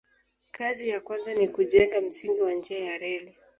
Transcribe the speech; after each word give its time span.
Kazi 0.57 0.89
ya 0.89 0.99
kwanza 1.01 1.33
ni 1.33 1.47
kujenga 1.47 2.01
msingi 2.01 2.41
wa 2.41 2.53
njia 2.53 2.79
ya 2.85 2.97
reli. 2.97 3.37